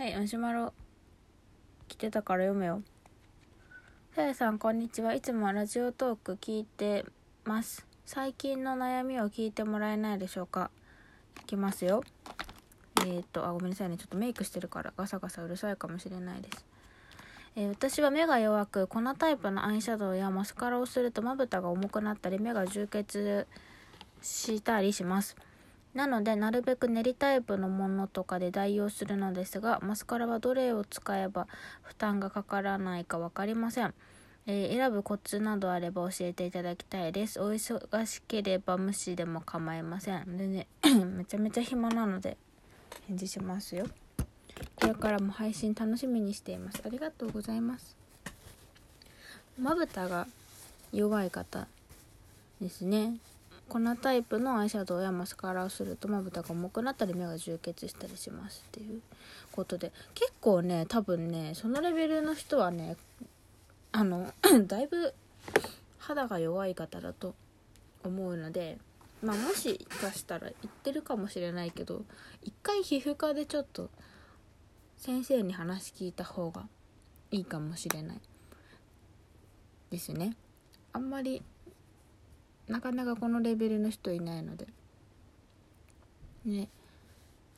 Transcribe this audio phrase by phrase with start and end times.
[0.00, 0.72] はい、マシュマロ
[1.86, 2.80] 来てたから読むよ。
[4.16, 5.12] さやさん、こんにちは。
[5.12, 7.04] いつもラジオトーク聞いて
[7.44, 7.84] ます。
[8.06, 10.70] 最近の悩みを聞いてもらえないでしょうか
[11.42, 12.02] いきますよ。
[13.00, 13.98] えー、っと、あ、ごめんなさいね。
[13.98, 16.64] ちょっとメイクしてるからガサガサうるさいかもしれないです。
[17.56, 23.46] えー私は目が弱く粉タイプのアイシャドウやマスカラをするとまぶたが重くなったり目が充血
[24.22, 25.36] したりします
[25.94, 31.48] なのでなるべく練りタイプのものとかで代用するのですがマスカラはどれを使えば
[31.82, 33.94] 負担がかからないか分かりません、
[34.46, 37.40] えー選ぶコツなどあれば教えていただきたいです。
[37.40, 40.36] お忙しければ無視でも構いません。
[40.36, 40.66] でね
[41.04, 42.36] めちゃめちゃ暇なので
[43.08, 43.86] 返事しますよ。
[44.76, 46.80] これからも配信楽しみにしています。
[46.84, 47.96] ありがとうございます。
[49.58, 50.26] まぶたが
[50.92, 51.66] 弱い方
[52.60, 53.16] ですね。
[53.70, 59.00] 粉タイプのアイシャドウやマスカラをするとまぶたが重くなったり目が充血したりしますっていう
[59.52, 59.92] ことで。
[60.14, 62.96] 結構ね多分ねそのレベルの人はね
[63.92, 64.32] あの
[64.66, 65.14] だいぶ
[65.98, 67.34] 肌が弱い方だと
[68.04, 68.78] 思うので
[69.22, 72.02] まあもしかしたら言ってるかもしれないけど
[72.42, 73.90] 一回皮膚科でちょっと
[74.96, 76.66] 先生に話聞いた方が
[77.30, 78.20] いいかもしれない
[79.90, 80.36] ですね。
[80.92, 81.42] あんまり
[82.70, 84.68] なかなかこのレベルの人いないので。
[86.44, 86.68] ね。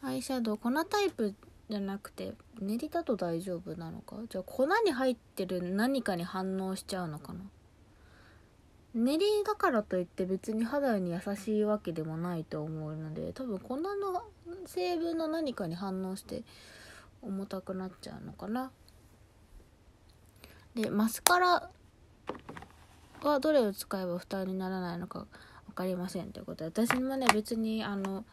[0.02, 1.34] アイシャドウ粉タイプ
[1.70, 4.16] じゃなくて練りだと大丈夫なのか？
[4.28, 7.40] じゃあ粉に入ってる何かに反応しちゃうのかな？
[8.94, 13.90] 練りだからといって別に肌に優しいわけでもないと思うので多分粉の
[14.66, 16.42] 成分の何かに反応して
[17.22, 18.70] 重たくなっちゃうのかな？
[20.74, 21.70] でマスカラ
[23.28, 25.26] はどれを使えば負担にならないのか
[25.68, 28.24] 分かりませんということで私もね別にあの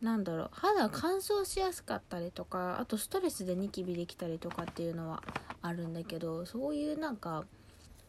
[0.00, 5.22] なんだろう肌乾燥しやすかったりとかあとストレスでニキビできたりとかっていうのは
[5.62, 7.44] あるんだけどそういうなんか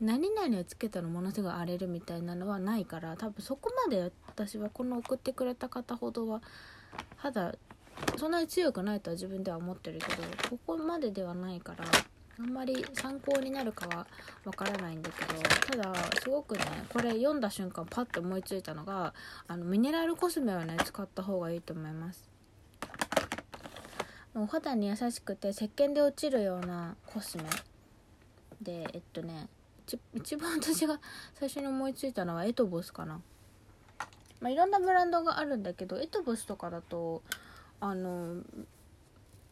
[0.02, 6.42] 何々をつけたらものすごい荒れるみたいなのはないから多分そこまで私はこの送ってくれた方ほどは
[7.16, 7.56] 肌
[8.18, 11.86] そんなに強くないとは自分では思ってるけどここまでではないから
[12.40, 14.08] あんまり参考になるかは
[14.44, 16.62] わからないんだけどただすごくね
[16.92, 19.14] これ読んだ瞬間パッと思いついたのが
[19.48, 22.30] あのミネラルコスメをね使った方がいいと思います。
[24.36, 27.44] お肌に優しくて石鹸で落ちるようなコスメ。
[28.62, 29.48] でえっとね
[29.86, 31.00] 一一番私が
[31.36, 33.22] 最初に思いついたのはエトボスかな。
[34.42, 37.22] まあ、いろんなブランドがあるんだけどエトボスとかだと
[37.80, 38.42] あの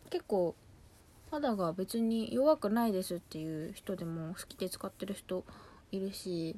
[0.09, 0.55] 結構
[1.31, 5.45] 肌が別に弱くないですっていう人でも好きで使ってる人
[5.91, 6.57] いるし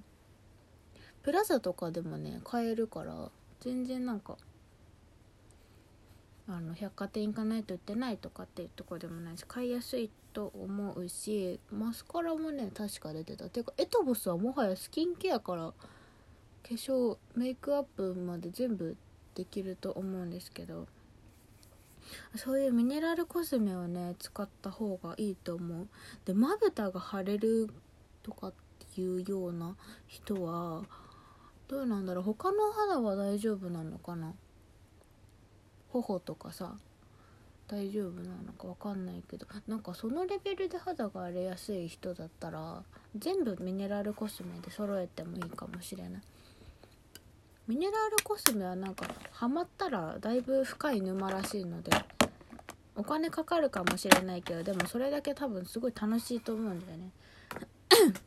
[1.22, 3.30] プラザとかでもね買えるから
[3.62, 4.38] 全然なんか
[6.48, 13.50] あの百貨店行かないと売ってないとかっていうとこでもないし買いやすいと思うしマスカラもね確か出てた。
[13.50, 15.76] ていうかエトボスはもはやスキンケアから化
[16.70, 18.98] 粧メイクアップまで全部
[19.36, 20.88] できると思うんですけど
[22.36, 25.88] そういうミネラルコスメをね使った方がいいと思う。
[26.26, 27.70] でまぶたが腫れる
[28.22, 28.54] とかっ
[28.94, 29.76] ていうような
[30.08, 30.84] 人は
[31.68, 32.24] どうなんだろう。
[32.24, 34.34] 他の肌は大丈夫なのかな。
[35.90, 36.76] 頬とかさ
[37.68, 39.46] 大丈夫なのかわかんないけど。
[39.68, 42.84] なんかそのレベルで肌が荒れやすい人だったら
[43.16, 46.22] 全部ミネラルコスメで揃えてもいいかもしれない。
[47.68, 51.92] ミネラルコスメはなんかハマったらだいぶ深い沼らしいので
[52.96, 57.10] お金かかるかもしれないけどでもそれだけ多分すごい楽しいと思うんだよね。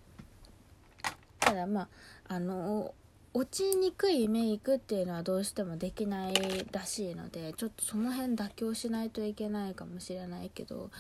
[1.39, 1.89] ただまあ
[2.29, 2.95] あの
[3.35, 10.91] 落ちにくいメイクっていうのはどうしてもできないらしいのでちょっとその辺妥協しないといけないかもしれないけど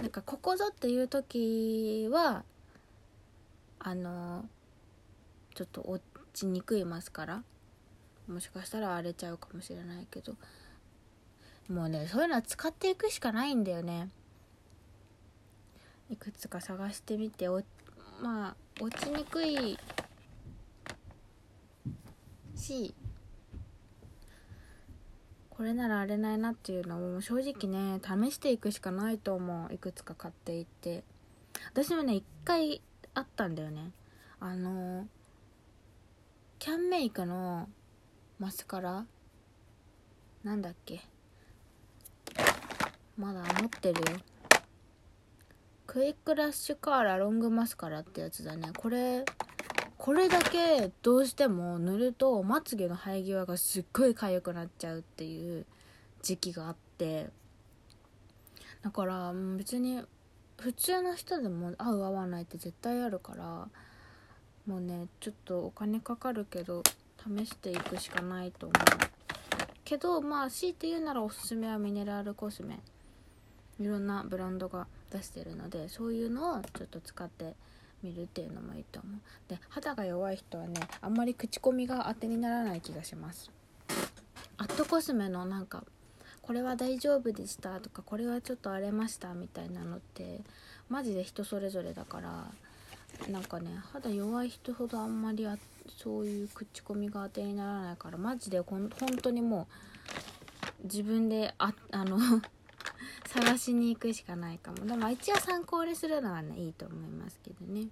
[0.00, 2.42] なんかここぞっていう時は
[3.78, 4.48] あの
[5.54, 7.42] ちょっと落ちにくいマスカラ？
[8.28, 10.34] もしかしたら荒れちゃうかもしれないけど。
[11.68, 14.08] もうねそういうのは使っていくしかないんだよね。
[16.10, 17.62] いくつか探してみてお
[18.20, 19.78] まあ落ちにくい
[22.54, 22.94] し
[25.48, 29.72] これなら荒れないなっていうのを正直ね試していくしかないと思う。
[29.72, 31.04] いくつか買っていって。
[31.72, 32.82] 私もね一回
[33.14, 33.92] あったんだよね。
[34.40, 35.06] あの
[36.64, 37.68] キャンメイクの
[38.38, 39.04] マスカラ？
[40.44, 41.00] なんだっけ？
[43.18, 44.18] まだ持ってるよ。
[45.88, 48.68] クイックラッシュカーラロングマスカラってやつだね。
[48.76, 49.24] これ
[49.98, 55.66] これだけどうしても塗るとまつげの生え際がすっごい痒くなっちゃうっていう
[56.22, 57.30] 時期があって。
[58.82, 60.00] だから別に
[60.60, 63.66] 普通の人でも合う合わないって絶対あるから
[64.66, 66.82] もうねちょっとお金かかるけど
[67.18, 68.78] 試していくしかないと思う。
[69.84, 72.78] けどまあ強いて言うならおすすめはミネラルコスメ。
[73.80, 77.54] いろんなブランドが出してるのでそういうのをちょっと使って
[78.02, 79.20] みるっていうのもいいと思う。
[79.48, 83.50] で肌が弱い人はねあんまり口コミが当てにならない気がします。
[84.58, 85.84] アットコスメのなんか
[86.42, 90.40] これは大丈夫でしたとかこれはちょっと荒れましたみたいなのって
[90.88, 92.46] マジで人それぞれだから
[93.28, 95.46] なんかね肌弱い人ほどあんまり
[95.96, 99.68] そういう口コミが当てにならないからマジでほん本当にも
[100.82, 102.18] う自分でああの
[103.26, 104.84] 探しに行くしかないかも。
[104.84, 107.88] でも一応参考にするのはねいいと思いますけどね。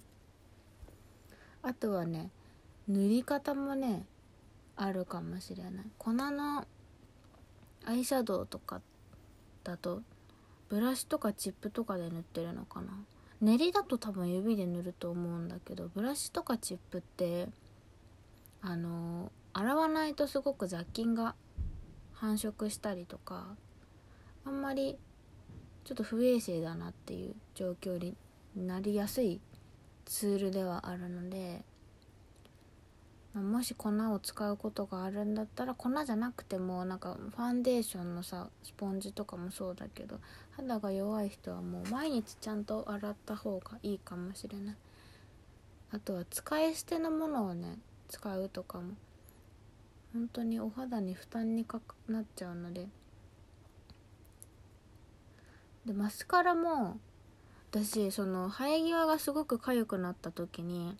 [1.63, 2.29] あとはね
[2.87, 4.05] 塗り方もね
[4.75, 5.85] あるかもしれない。
[5.97, 6.65] 粉の
[7.85, 8.81] アイシャドウとか
[9.63, 10.03] だと
[10.69, 12.93] ブラシとかチップとかで塗ってるのかな。
[13.41, 17.49] 練りだと多分指で塗ると思うんだけどブラシとかチップって
[18.61, 21.35] あの洗わないとすごく雑菌が
[22.13, 23.47] 繁殖したりとか
[24.45, 24.97] あんまり
[25.83, 28.15] ちょっと不衛生だなっていう状況に
[28.55, 29.41] なりやすい
[30.05, 31.63] ツールではあるので
[33.33, 40.19] もし粉を使うことがあるんだったら粉じゃなくてもなんかファンデーションのさスポンジとかもそうだけど
[40.51, 44.75] 肌が弱い人はもう毎日ちゃんと洗った方がいいかもしれない。
[45.93, 47.77] あとは使い捨てのものをね
[48.09, 48.95] 使うとかも。
[50.13, 51.79] 本当にお肌に負担にか
[52.09, 52.89] なっちゃうので。
[55.85, 56.99] でマスカラも
[57.71, 60.97] 私その生え際がすごく痒くなった時に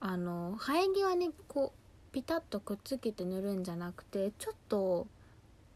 [0.00, 5.06] あの生え際にこうピタッとくっつけて塗るんじゃなくてちょっと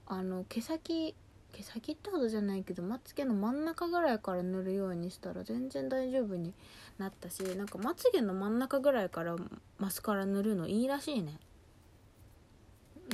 [0.06, 1.14] あの毛先
[1.52, 6.54] 毛先ってほどじゃないけどまつげの真ん中ぐらいから塗るようにしたら全然大丈夫に
[6.98, 9.36] なったしなんかまつげの真ん中ぐらいから
[9.78, 11.38] マスカラ塗るのいいらしいね。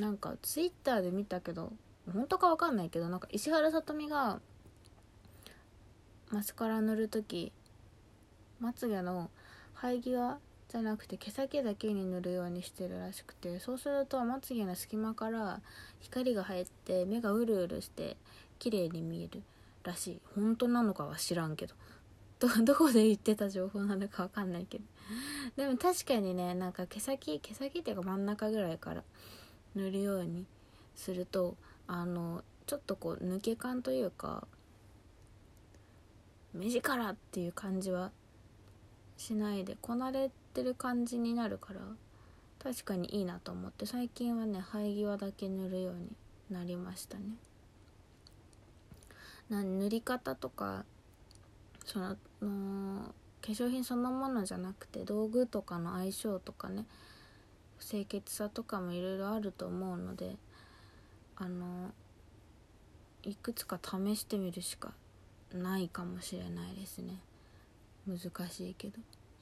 [0.01, 1.73] なんかツイッターで見たけど
[2.13, 4.41] 本当か分かんないけどなんか石原さとみが
[6.31, 7.53] マスカラ塗る時
[8.61, 9.31] まつげの
[9.75, 10.39] 生え際
[10.69, 15.61] じゃなくて毛先だけに塗るようにしてるらしくてそうするとまつげの隙間から
[16.01, 18.17] 光が入って目がうるうるして
[18.59, 19.43] 綺麗に見える
[19.83, 20.21] らしい。
[20.35, 21.75] 本当なのかは知らんけど。
[22.39, 24.85] ど どこで言ってた情報なのか分かんないけど。
[25.57, 29.03] でも確かにねなんか毛先毛先っていうか真ん中ぐらいから
[29.75, 30.47] 塗るように
[30.95, 31.57] すると
[31.87, 34.47] あのちょっとこう抜け感というか
[36.53, 38.11] 目力っていう感じは
[39.17, 41.81] しないでこなれてる感じになるから
[42.59, 46.11] 確かにいいなと思って最近はね生え際だけ塗るように
[46.51, 47.25] なりましたね。
[49.49, 50.85] な塗り方とか
[51.85, 56.85] そのの化粧品そのものじゃなくて道具とかの相性とかね
[57.81, 60.37] 清潔さとかもいろいろあると思うので
[61.37, 61.93] あの
[63.23, 64.93] いくつか試してみるしか
[65.53, 67.21] ないかもしれないですね。
[68.07, 68.19] 難
[68.51, 68.99] しいけど。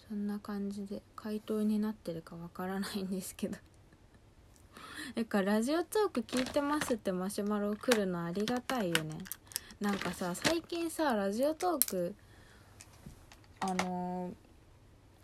[0.09, 3.59] そんな感じで回答になってるかわからないんですけど。
[5.17, 9.19] だかラジオトーク聞いてますってマシュマロ来るのありがたいよね。
[9.81, 12.15] なんかさ最近さラジオトーク
[13.59, 14.31] あの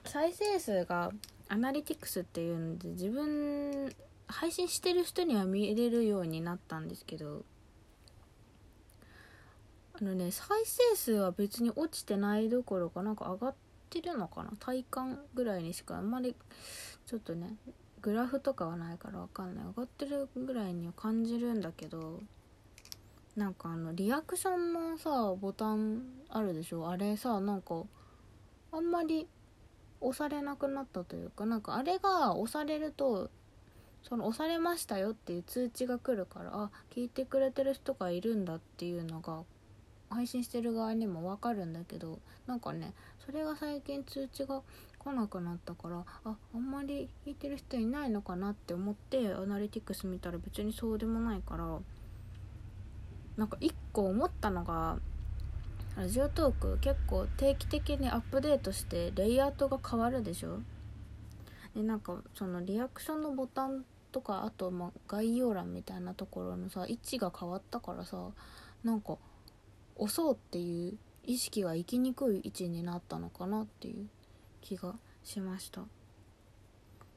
[0.04, 1.12] ー、再生数が
[1.48, 3.94] アナリティクスっていうんで自分
[4.26, 7.44] 配信してる人には見れるようになったんですけど。
[9.94, 16.34] あのね再生数は別に落ちてないどころかなんか上がってるのかな体感ぐらいにしかあんまり
[17.04, 17.54] ちょっとね
[18.00, 19.64] グラフとかはないからわかんない。
[19.66, 22.20] 上がってるぐらいには感じるんだけど
[23.36, 26.88] なんかあのリアクションのさボタンあるでしょ？
[26.88, 27.82] あれさなんか
[28.72, 29.28] あんまり
[30.00, 33.30] 押されなくなったというかなんかあれが押されると
[34.02, 39.44] その押されましたよっていう通知が来るからあ聞いてくれてる人がいるんだっていうのが
[40.12, 42.92] 配信してる側にも分かるんだけどなんかね
[43.24, 44.62] それが最近通知が
[44.98, 51.78] 来なくなったからああんまり聞いてる人いないのかなって思ってアナリティクス見たら別にそうでもないから
[53.36, 54.98] なんか一個思ったのが
[55.96, 60.60] ラジオトーク結構定期的にアップデートしてレイアウトが変わるでしょ？
[61.74, 68.28] でなんかそのリアクションのボタンとかあとま概要欄みたいなところのさ位置が変わったからさ
[68.84, 69.16] なんか
[69.96, 74.08] 押そうっていう意識が行きにくい位置になったのかなっていう
[74.60, 75.82] 気がしました。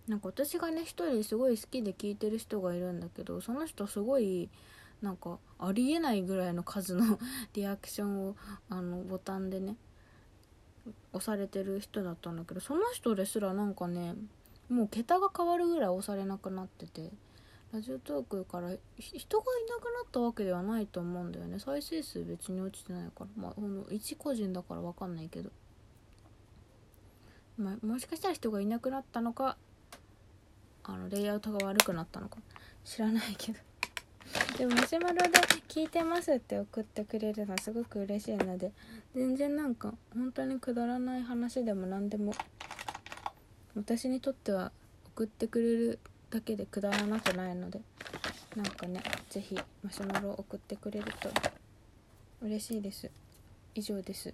[0.07, 4.49] なんか私がね一人すごい好きで聞いてる人がいるんだけどその人すごい
[5.01, 7.17] なんかありえないぐらいの数の
[7.53, 8.35] リアクションを
[8.69, 9.77] あのボタンでね
[11.11, 14.15] 押されてる人だったんだけどその人ですらなんかね
[14.69, 17.11] もう桁が変わるぐらい押されなくなってて。
[17.75, 21.59] ラジオトークから人がいなくなったわけではないと思うんだよね。
[21.59, 23.27] 再生数別に落ちてないから。
[23.35, 25.49] まあほんの一個人だから分かんないけど、
[27.57, 29.57] まあ、もしかしたら人がいなくなったのか
[30.85, 32.37] あのレイアウトが悪くなったのか。
[32.85, 33.59] 知らないけど。
[34.57, 35.23] でもマシュマロで
[35.67, 38.71] 聞いてますって送ってくれるのはすごく嬉しいので
[39.13, 42.33] 全然なんか本当にくだらない話でも何でも
[43.75, 44.71] 私にとっては
[45.13, 45.99] 送ってくれる
[46.35, 47.79] だけでくだらなくないので
[48.57, 51.29] なんかね是非マシュマロ送ってくれると
[52.41, 53.09] 嬉しいです。
[53.73, 54.33] 以上です。